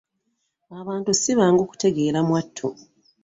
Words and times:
Abantu 0.79 1.11
si 1.21 1.31
bangu 1.39 1.63
kutegeera 1.69 2.19
mwattu. 2.27 2.67